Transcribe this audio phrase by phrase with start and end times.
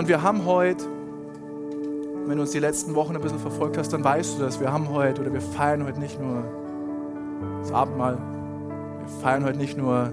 [0.00, 0.86] Und wir haben heute,
[2.24, 4.58] wenn du uns die letzten Wochen ein bisschen verfolgt hast, dann weißt du das.
[4.58, 6.42] Wir haben heute oder wir feiern heute nicht nur
[7.60, 10.10] das Abendmahl, wir feiern heute nicht nur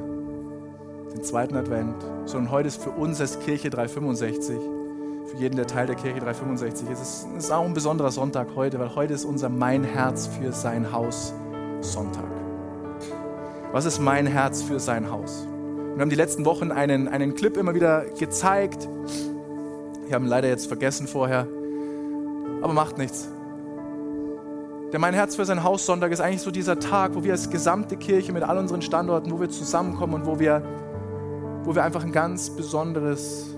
[1.13, 1.95] den zweiten Advent,
[2.25, 4.57] sondern heute ist für uns als Kirche 365,
[5.27, 8.79] für jeden, der Teil der Kirche 365 ist, es ist auch ein besonderer Sonntag heute,
[8.79, 11.33] weil heute ist unser Mein Herz für sein Haus
[11.79, 12.25] Sonntag.
[13.71, 15.47] Was ist mein Herz für sein Haus?
[15.95, 18.89] Wir haben die letzten Wochen einen, einen Clip immer wieder gezeigt.
[20.07, 21.47] Wir haben leider jetzt vergessen vorher,
[22.61, 23.27] aber macht nichts.
[24.93, 27.49] Der Mein Herz für sein Haus Sonntag ist eigentlich so dieser Tag, wo wir als
[27.49, 30.61] gesamte Kirche mit all unseren Standorten, wo wir zusammenkommen und wo wir,
[31.63, 33.53] wo wir einfach ein ganz besonderes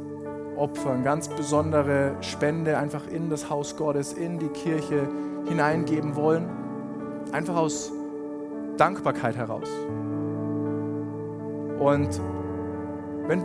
[0.55, 5.07] Opfer, eine ganz besondere Spende einfach in das Haus Gottes, in die Kirche
[5.47, 6.49] hineingeben wollen.
[7.31, 7.91] Einfach aus
[8.77, 9.69] Dankbarkeit heraus.
[11.77, 12.09] Und
[13.27, 13.43] wenn,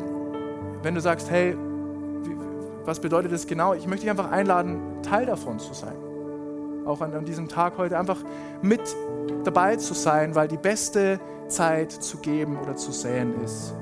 [0.82, 1.54] wenn du sagst, hey,
[2.84, 3.74] was bedeutet das genau?
[3.74, 5.96] Ich möchte dich einfach einladen, Teil davon zu sein.
[6.84, 8.18] Auch an, an diesem Tag heute einfach
[8.60, 8.82] mit
[9.44, 11.18] dabei zu sein, weil die beste
[11.48, 13.74] Zeit zu geben oder zu säen ist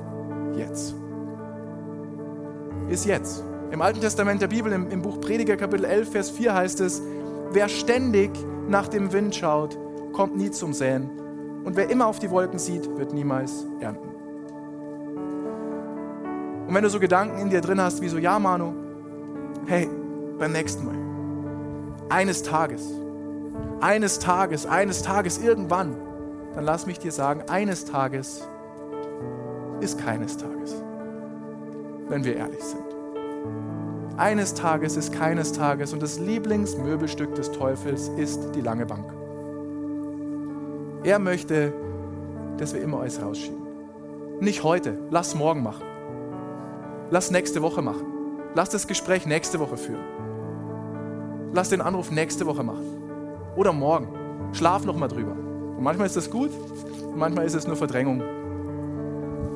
[0.57, 0.95] jetzt.
[2.89, 3.43] Ist jetzt.
[3.71, 7.03] Im Alten Testament der Bibel, im, im Buch Prediger Kapitel 11, Vers 4 heißt es,
[7.53, 8.31] wer ständig
[8.69, 9.79] nach dem Wind schaut,
[10.13, 11.11] kommt nie zum Säen.
[11.65, 14.09] Und wer immer auf die Wolken sieht, wird niemals ernten.
[16.67, 18.73] Und wenn du so Gedanken in dir drin hast, wie so, ja, Manu,
[19.67, 19.89] hey,
[20.39, 20.97] beim nächsten Mal,
[22.09, 22.89] eines Tages,
[23.81, 25.97] eines Tages, eines Tages, irgendwann,
[26.55, 28.47] dann lass mich dir sagen, eines Tages
[29.81, 30.75] ist keines Tages,
[32.09, 32.83] wenn wir ehrlich sind.
[34.17, 39.13] Eines Tages ist keines Tages und das Lieblingsmöbelstück des Teufels ist die lange Bank.
[41.03, 41.73] Er möchte,
[42.59, 43.63] dass wir immer alles rausschieben.
[44.41, 45.85] Nicht heute, lass morgen machen.
[47.11, 48.12] Lass nächste Woche machen.
[48.55, 50.05] Lass das Gespräch nächste Woche führen.
[51.53, 52.85] Lass den Anruf nächste Woche machen.
[53.57, 54.09] Oder morgen.
[54.53, 55.33] Schlaf noch mal drüber.
[55.33, 56.51] Und manchmal ist das gut,
[57.17, 58.23] manchmal ist es nur Verdrängung.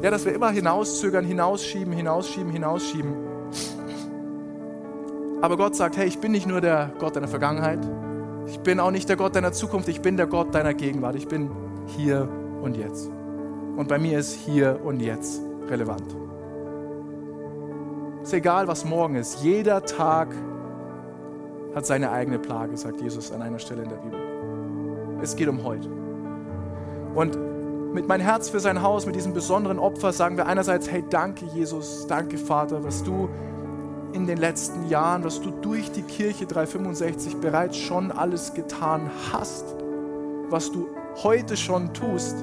[0.03, 3.15] Ja, dass wir immer hinauszögern, hinausschieben, hinausschieben, hinausschieben.
[5.43, 7.81] Aber Gott sagt, hey, ich bin nicht nur der Gott deiner Vergangenheit,
[8.47, 11.17] ich bin auch nicht der Gott deiner Zukunft, ich bin der Gott deiner Gegenwart.
[11.17, 11.51] Ich bin
[11.87, 12.29] hier
[12.63, 13.11] und jetzt.
[13.77, 16.26] Und bei mir ist hier und jetzt relevant.
[18.27, 19.45] Ist egal, was morgen ist.
[19.45, 20.35] Jeder Tag
[21.77, 24.19] hat seine eigene Plage, sagt Jesus an einer Stelle in der Bibel.
[25.23, 25.89] Es geht um heute.
[27.15, 27.39] Und
[27.95, 31.45] mit mein Herz für sein Haus, mit diesem besonderen Opfer sagen wir einerseits, hey, danke
[31.55, 33.29] Jesus, danke Vater, was du
[34.13, 39.67] in den letzten Jahren, was du durch die Kirche 365 bereits schon alles getan hast,
[40.51, 40.89] was du
[41.23, 42.35] heute schon tust.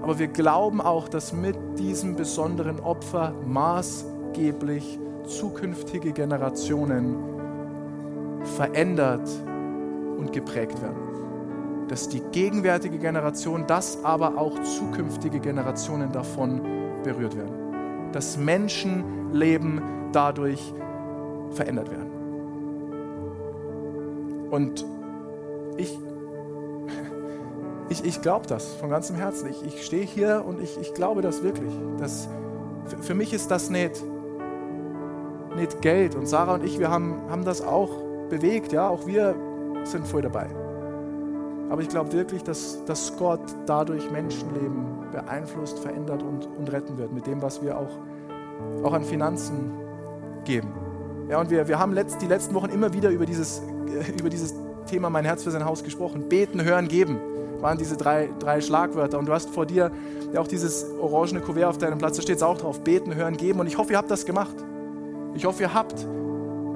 [0.00, 7.16] Aber wir glauben auch, dass mit diesem besonderen Opfer maßgeblich zukünftige Generationen
[8.56, 9.28] verändert
[10.18, 10.96] und geprägt werden.
[11.88, 16.60] Dass die gegenwärtige Generation, dass aber auch zukünftige Generationen davon
[17.02, 18.12] berührt werden.
[18.12, 19.82] Dass Menschenleben
[20.12, 20.72] dadurch
[21.50, 22.10] verändert werden.
[24.50, 24.84] Und
[25.76, 25.98] ich,
[27.88, 29.48] ich, ich glaube das von ganzem Herzen.
[29.48, 31.72] Ich, ich stehe hier und ich, ich glaube das wirklich.
[31.98, 32.28] Das,
[32.86, 34.02] für, für mich ist das nicht,
[35.56, 36.14] nicht Geld.
[36.14, 37.90] Und Sarah und ich, wir haben, haben das auch
[38.28, 38.72] bewegt.
[38.72, 39.34] Ja, auch wir
[39.84, 40.46] sind voll dabei.
[41.68, 47.12] Aber ich glaube wirklich, dass, dass Gott dadurch Menschenleben beeinflusst, verändert und, und retten wird.
[47.12, 47.98] Mit dem, was wir auch,
[48.84, 49.72] auch an Finanzen
[50.44, 50.68] geben.
[51.28, 53.62] Ja, und wir, wir haben letzt, die letzten Wochen immer wieder über dieses,
[54.18, 54.54] über dieses
[54.86, 56.28] Thema Mein Herz für sein Haus gesprochen.
[56.28, 57.18] Beten, hören, geben
[57.62, 59.18] waren diese drei, drei Schlagwörter.
[59.18, 59.90] Und du hast vor dir
[60.32, 62.80] ja auch dieses orangene Kuvert auf deinem Platz, da steht es auch drauf.
[62.80, 63.60] Beten, hören, geben.
[63.60, 64.54] Und ich hoffe, ihr habt das gemacht.
[65.34, 66.06] Ich hoffe, ihr habt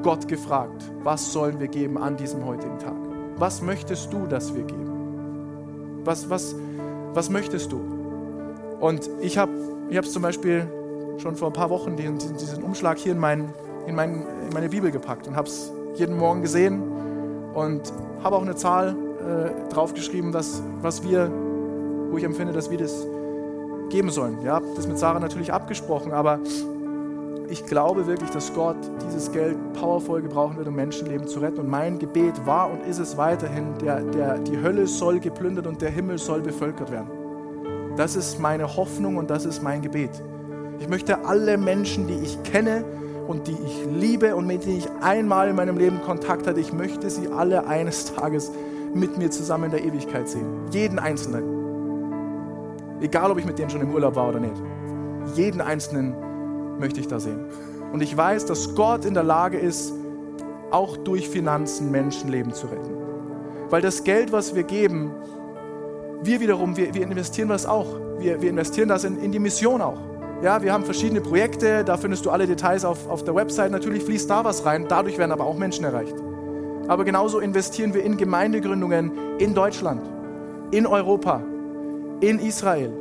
[0.02, 2.96] Gott gefragt, was sollen wir geben an diesem heutigen Tag?
[3.36, 6.02] Was möchtest du, dass wir geben?
[6.04, 6.54] Was, was,
[7.14, 7.80] was möchtest du?
[8.80, 9.52] Und ich habe
[9.90, 10.66] es zum Beispiel
[11.18, 13.54] schon vor ein paar Wochen diesen, diesen Umschlag hier in meinen
[13.86, 14.14] in, mein,
[14.46, 16.82] in meine Bibel gepackt und habe es jeden Morgen gesehen
[17.54, 17.92] und
[18.22, 21.30] habe auch eine Zahl äh, draufgeschrieben, was, was wir,
[22.10, 23.06] wo ich empfinde, dass wir das
[23.90, 24.42] geben sollen.
[24.42, 26.40] Ja, das mit Sarah natürlich abgesprochen, aber
[27.48, 28.76] ich glaube wirklich, dass Gott
[29.06, 31.60] dieses Geld powervoll gebrauchen wird, um Menschenleben zu retten.
[31.60, 35.80] Und mein Gebet war und ist es weiterhin, der, der, die Hölle soll geplündert und
[35.82, 37.10] der Himmel soll bevölkert werden.
[37.96, 40.10] Das ist meine Hoffnung und das ist mein Gebet.
[40.80, 42.84] Ich möchte alle Menschen, die ich kenne,
[43.26, 46.72] und die ich liebe und mit denen ich einmal in meinem Leben Kontakt hatte, ich
[46.72, 48.52] möchte sie alle eines Tages
[48.94, 50.46] mit mir zusammen in der Ewigkeit sehen.
[50.70, 51.44] Jeden Einzelnen.
[53.00, 54.54] Egal, ob ich mit denen schon im Urlaub war oder nicht.
[55.34, 56.14] Jeden Einzelnen
[56.78, 57.40] möchte ich da sehen.
[57.92, 59.92] Und ich weiß, dass Gott in der Lage ist,
[60.70, 62.90] auch durch Finanzen Menschenleben zu retten.
[63.70, 65.12] Weil das Geld, was wir geben,
[66.22, 67.86] wir wiederum, wir, wir investieren das auch.
[68.18, 69.98] Wir, wir investieren das in, in die Mission auch.
[70.42, 73.70] Ja, wir haben verschiedene Projekte, da findest du alle Details auf, auf der Website.
[73.70, 76.16] Natürlich fließt da was rein, dadurch werden aber auch Menschen erreicht.
[76.88, 80.02] Aber genauso investieren wir in Gemeindegründungen in Deutschland,
[80.70, 81.42] in Europa,
[82.20, 82.92] in Israel,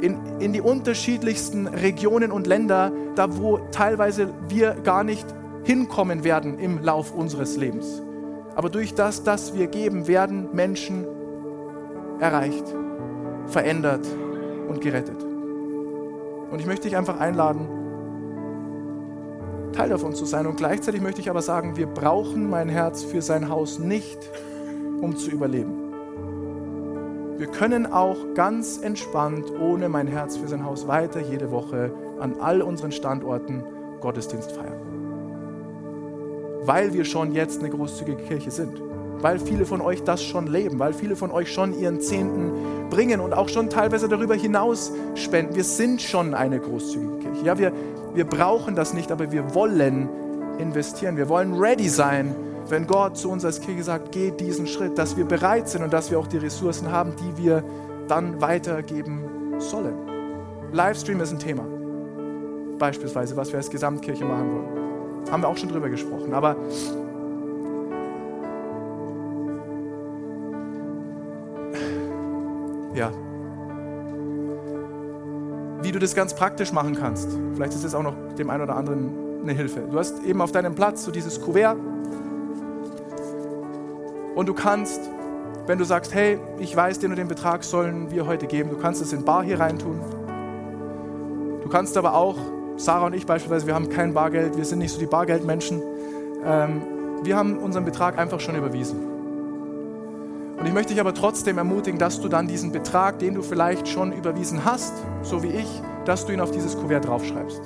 [0.00, 5.26] in, in die unterschiedlichsten Regionen und Länder, da wo teilweise wir gar nicht
[5.64, 8.02] hinkommen werden im Lauf unseres Lebens.
[8.54, 11.06] Aber durch das, das wir geben, werden Menschen
[12.20, 12.64] erreicht,
[13.46, 14.06] verändert
[14.68, 15.22] und gerettet.
[16.50, 17.68] Und ich möchte dich einfach einladen,
[19.72, 20.46] Teil davon zu sein.
[20.46, 24.18] Und gleichzeitig möchte ich aber sagen, wir brauchen mein Herz für sein Haus nicht,
[25.00, 25.77] um zu überleben.
[27.38, 32.40] Wir können auch ganz entspannt ohne mein Herz für sein Haus weiter jede Woche an
[32.40, 33.62] all unseren Standorten
[34.00, 34.80] Gottesdienst feiern.
[36.64, 38.82] Weil wir schon jetzt eine großzügige Kirche sind.
[39.20, 43.20] Weil viele von euch das schon leben, weil viele von euch schon ihren Zehnten bringen
[43.20, 45.54] und auch schon teilweise darüber hinaus spenden.
[45.54, 47.44] Wir sind schon eine großzügige Kirche.
[47.44, 47.70] Ja, wir,
[48.14, 50.08] wir brauchen das nicht, aber wir wollen
[50.58, 51.16] investieren.
[51.16, 52.34] Wir wollen ready sein
[52.70, 55.92] wenn Gott zu uns als Kirche sagt, geh diesen Schritt, dass wir bereit sind und
[55.92, 57.64] dass wir auch die Ressourcen haben, die wir
[58.08, 59.24] dann weitergeben
[59.58, 59.96] sollen.
[60.72, 61.64] Livestream ist ein Thema.
[62.78, 65.30] Beispielsweise, was wir als Gesamtkirche machen wollen.
[65.30, 66.32] Haben wir auch schon drüber gesprochen.
[66.32, 66.56] Aber
[72.94, 73.10] ja,
[75.82, 77.30] wie du das ganz praktisch machen kannst.
[77.54, 79.10] Vielleicht ist es auch noch dem einen oder anderen
[79.42, 79.80] eine Hilfe.
[79.90, 81.76] Du hast eben auf deinem Platz so dieses Kuvert
[84.38, 85.00] und du kannst,
[85.66, 88.76] wenn du sagst, hey, ich weiß, den und den Betrag sollen wir heute geben, du
[88.76, 90.00] kannst es in Bar hier reintun.
[91.60, 92.36] Du kannst aber auch,
[92.76, 95.82] Sarah und ich beispielsweise, wir haben kein Bargeld, wir sind nicht so die Bargeldmenschen.
[96.44, 96.82] Ähm,
[97.24, 99.00] wir haben unseren Betrag einfach schon überwiesen.
[100.56, 103.88] Und ich möchte dich aber trotzdem ermutigen, dass du dann diesen Betrag, den du vielleicht
[103.88, 104.92] schon überwiesen hast,
[105.22, 107.60] so wie ich, dass du ihn auf dieses Kuvert draufschreibst.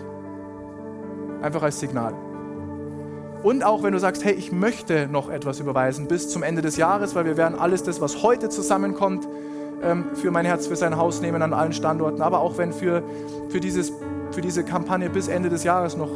[1.43, 2.15] Einfach als Signal.
[3.43, 6.77] Und auch wenn du sagst, hey, ich möchte noch etwas überweisen bis zum Ende des
[6.77, 9.27] Jahres, weil wir werden alles das, was heute zusammenkommt,
[9.83, 12.23] ähm, für mein Herz, für sein Haus nehmen an allen Standorten.
[12.23, 13.03] Aber auch wenn für,
[13.49, 13.93] für, dieses,
[14.31, 16.11] für diese Kampagne bis Ende des Jahres noch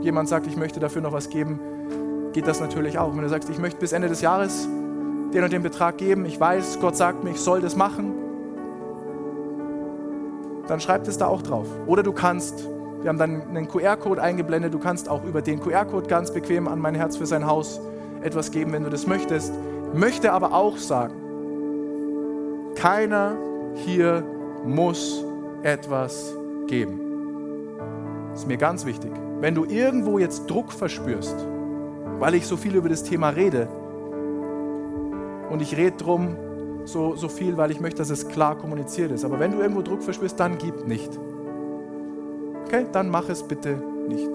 [0.00, 1.60] jemand sagt, ich möchte dafür noch was geben,
[2.32, 3.14] geht das natürlich auch.
[3.14, 4.66] Wenn du sagst, ich möchte bis Ende des Jahres
[5.32, 8.12] den und den Betrag geben, ich weiß, Gott sagt mir, ich soll das machen,
[10.66, 11.66] dann schreib es da auch drauf.
[11.86, 12.66] Oder du kannst
[13.02, 14.72] wir haben dann einen QR-Code eingeblendet.
[14.72, 17.80] Du kannst auch über den QR-Code ganz bequem an mein Herz für sein Haus
[18.22, 19.52] etwas geben, wenn du das möchtest.
[19.92, 21.14] Möchte aber auch sagen,
[22.76, 23.36] keiner
[23.74, 24.22] hier
[24.64, 25.24] muss
[25.62, 26.32] etwas
[26.68, 27.00] geben.
[28.30, 29.10] Das ist mir ganz wichtig.
[29.40, 31.36] Wenn du irgendwo jetzt Druck verspürst,
[32.20, 33.68] weil ich so viel über das Thema rede,
[35.50, 36.36] und ich rede drum
[36.84, 39.24] so, so viel, weil ich möchte, dass es klar kommuniziert ist.
[39.24, 41.18] Aber wenn du irgendwo Druck verspürst, dann gib nicht
[42.64, 43.76] okay, dann mach es bitte
[44.08, 44.30] nicht.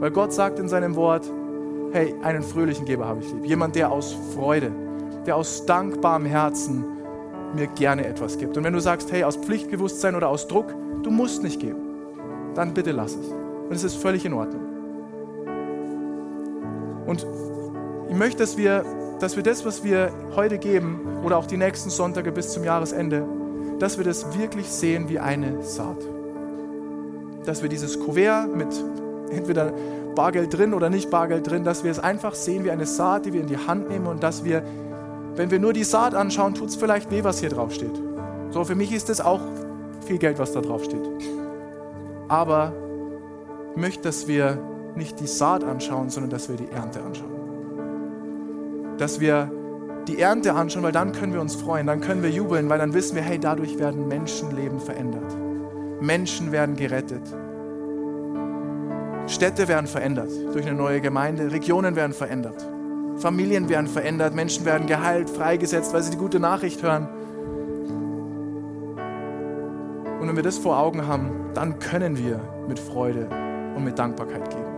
[0.00, 1.30] Weil Gott sagt in seinem Wort,
[1.92, 3.46] hey, einen fröhlichen Geber habe ich lieb.
[3.46, 4.72] Jemand, der aus Freude,
[5.26, 6.84] der aus dankbarem Herzen
[7.54, 8.56] mir gerne etwas gibt.
[8.56, 11.78] Und wenn du sagst, hey, aus Pflichtbewusstsein oder aus Druck, du musst nicht geben,
[12.54, 13.28] dann bitte lass es.
[13.28, 14.62] Und es ist völlig in Ordnung.
[17.06, 17.26] Und
[18.10, 18.84] ich möchte, dass wir,
[19.20, 23.24] dass wir das, was wir heute geben oder auch die nächsten Sonntage bis zum Jahresende,
[23.78, 25.98] dass wir das wirklich sehen wie eine Saat
[27.44, 28.68] dass wir dieses Kuvert mit
[29.30, 29.72] entweder
[30.14, 33.32] Bargeld drin oder nicht Bargeld drin, dass wir es einfach sehen wie eine Saat, die
[33.32, 34.62] wir in die Hand nehmen und dass wir,
[35.34, 38.00] wenn wir nur die Saat anschauen, tut es vielleicht weh, was hier drauf steht.
[38.50, 39.40] So, für mich ist es auch
[40.06, 41.02] viel Geld, was da drauf steht.
[42.28, 42.72] Aber
[43.74, 44.58] ich möchte, dass wir
[44.94, 47.32] nicht die Saat anschauen, sondern dass wir die Ernte anschauen.
[48.98, 49.50] Dass wir
[50.06, 52.94] die Ernte anschauen, weil dann können wir uns freuen, dann können wir jubeln, weil dann
[52.94, 55.34] wissen wir, hey, dadurch werden Menschenleben verändert.
[56.00, 57.22] Menschen werden gerettet.
[59.26, 62.66] Städte werden verändert durch eine neue Gemeinde, Regionen werden verändert,
[63.16, 67.08] Familien werden verändert, Menschen werden geheilt, freigesetzt, weil sie die gute Nachricht hören.
[70.20, 73.28] Und wenn wir das vor Augen haben, dann können wir mit Freude
[73.76, 74.74] und mit Dankbarkeit geben.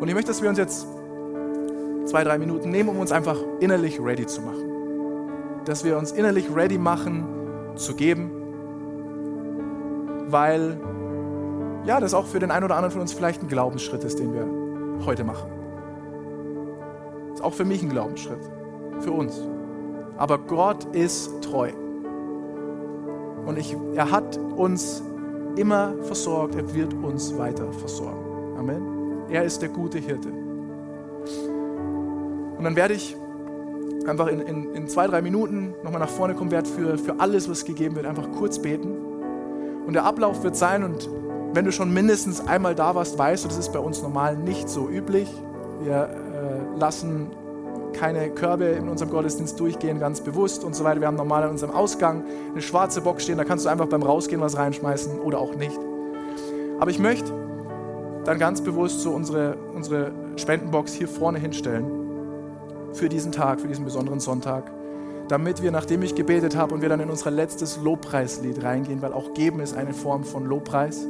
[0.00, 0.86] Und ich möchte, dass wir uns jetzt
[2.06, 5.62] zwei, drei Minuten nehmen, um uns einfach innerlich ready zu machen.
[5.66, 7.39] Dass wir uns innerlich ready machen,
[7.76, 8.30] zu geben,
[10.28, 10.80] weil
[11.84, 14.32] ja, das auch für den einen oder anderen von uns vielleicht ein Glaubensschritt ist, den
[14.32, 15.50] wir heute machen.
[17.34, 18.40] Ist auch für mich ein Glaubensschritt,
[19.00, 19.40] für uns.
[20.16, 21.70] Aber Gott ist treu.
[23.46, 25.02] Und ich, er hat uns
[25.56, 28.58] immer versorgt, er wird uns weiter versorgen.
[28.58, 28.82] Amen.
[29.30, 30.28] Er ist der gute Hirte.
[32.58, 33.16] Und dann werde ich
[34.10, 37.48] einfach in, in, in zwei, drei Minuten nochmal nach vorne kommen, werde für, für alles,
[37.48, 38.94] was gegeben wird, einfach kurz beten.
[39.86, 41.08] Und der Ablauf wird sein, und
[41.54, 44.68] wenn du schon mindestens einmal da warst, weißt du, das ist bei uns normal nicht
[44.68, 45.28] so üblich.
[45.82, 47.30] Wir äh, lassen
[47.92, 51.00] keine Körbe in unserem Gottesdienst durchgehen, ganz bewusst und so weiter.
[51.00, 54.02] Wir haben normal an unserem Ausgang eine schwarze Box stehen, da kannst du einfach beim
[54.02, 55.78] Rausgehen was reinschmeißen oder auch nicht.
[56.78, 57.32] Aber ich möchte
[58.24, 61.99] dann ganz bewusst so unsere, unsere Spendenbox hier vorne hinstellen
[62.92, 64.70] für diesen Tag, für diesen besonderen Sonntag,
[65.28, 69.12] damit wir, nachdem ich gebetet habe und wir dann in unser letztes Lobpreislied reingehen, weil
[69.12, 71.06] auch Geben ist eine Form von Lobpreis,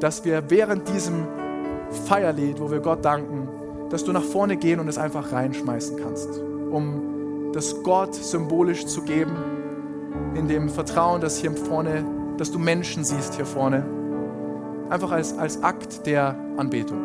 [0.00, 1.26] dass wir während diesem
[2.06, 3.48] Feierlied, wo wir Gott danken,
[3.90, 6.28] dass du nach vorne gehen und es einfach reinschmeißen kannst,
[6.70, 9.32] um das Gott symbolisch zu geben,
[10.34, 12.04] in dem Vertrauen, dass hier vorne,
[12.36, 13.84] dass du Menschen siehst hier vorne,
[14.88, 16.98] einfach als, als Akt der Anbetung.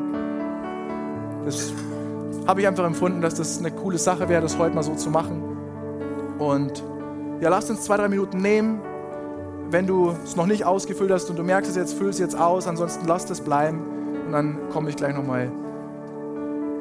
[1.45, 1.73] Das
[2.47, 5.09] habe ich einfach empfunden, dass das eine coole Sache wäre, das heute mal so zu
[5.09, 5.43] machen.
[6.39, 6.83] Und
[7.41, 8.81] ja, lasst uns zwei, drei Minuten nehmen.
[9.69, 12.37] Wenn du es noch nicht ausgefüllt hast und du merkst es jetzt, füll es jetzt
[12.37, 13.81] aus, ansonsten lass es bleiben
[14.25, 15.51] und dann komme ich gleich nochmal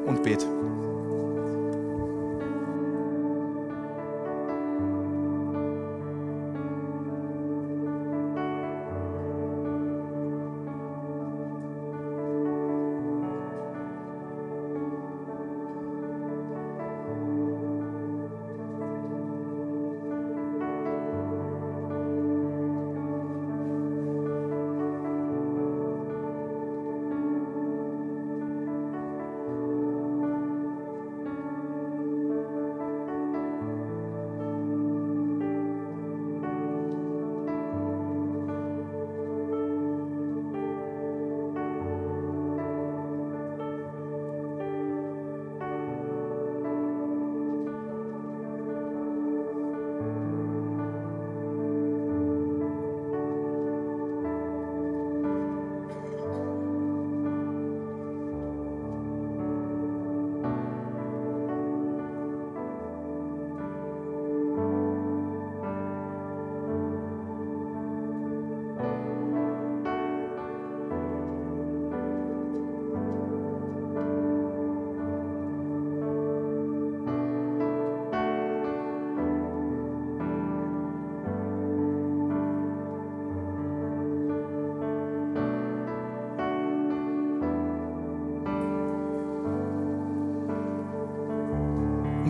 [0.05, 0.45] und bete.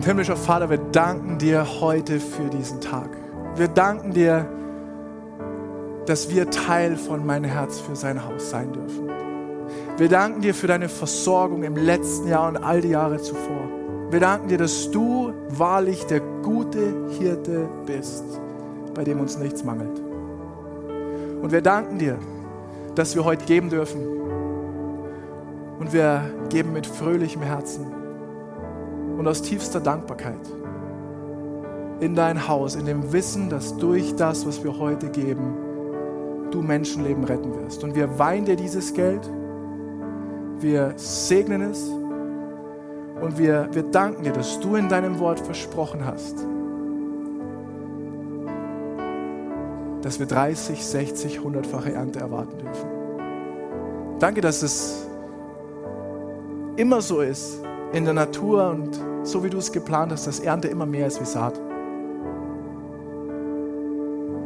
[0.06, 3.10] Himmlischer Vater, wir danken dir heute für diesen Tag.
[3.56, 4.46] Wir danken dir,
[6.06, 9.10] dass wir Teil von mein Herz für sein Haus sein dürfen.
[9.96, 13.68] Wir danken dir für deine Versorgung im letzten Jahr und all die Jahre zuvor.
[14.10, 18.24] Wir danken dir, dass du wahrlich der gute Hirte bist,
[18.94, 20.00] bei dem uns nichts mangelt.
[21.42, 22.16] Und wir danken dir,
[22.94, 24.06] dass wir heute geben dürfen.
[25.80, 27.95] Und wir geben mit fröhlichem Herzen
[29.16, 30.40] und aus tiefster Dankbarkeit
[32.00, 35.54] in dein Haus, in dem Wissen, dass durch das, was wir heute geben,
[36.50, 37.82] du Menschenleben retten wirst.
[37.84, 39.28] Und wir weihen dir dieses Geld,
[40.58, 41.88] wir segnen es
[43.20, 46.46] und wir, wir danken dir, dass du in deinem Wort versprochen hast,
[50.02, 52.88] dass wir 30, 60, 100-fache Ernte erwarten dürfen.
[54.18, 55.06] Danke, dass es
[56.76, 57.60] immer so ist,
[57.92, 61.20] in der Natur und so wie du es geplant hast, dass Ernte immer mehr ist
[61.20, 61.58] wie Saat.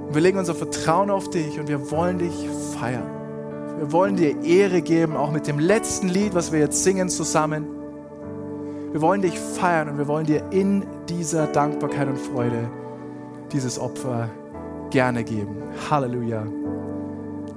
[0.06, 3.08] Und wir legen unser Vertrauen auf dich und wir wollen dich feiern.
[3.78, 7.66] Wir wollen dir Ehre geben, auch mit dem letzten Lied, was wir jetzt singen zusammen.
[8.92, 12.68] Wir wollen dich feiern und wir wollen dir in dieser Dankbarkeit und Freude
[13.52, 14.28] dieses Opfer
[14.90, 15.62] gerne geben.
[15.90, 16.44] Halleluja.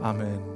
[0.01, 0.52] Amen.